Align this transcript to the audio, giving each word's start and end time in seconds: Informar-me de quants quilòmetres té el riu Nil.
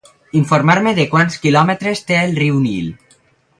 Informar-me 0.37 0.93
de 0.99 1.05
quants 1.11 1.37
quilòmetres 1.45 2.03
té 2.09 2.19
el 2.25 2.35
riu 2.43 2.59
Nil. 2.67 2.91